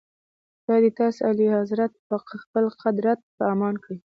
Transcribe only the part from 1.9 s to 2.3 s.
په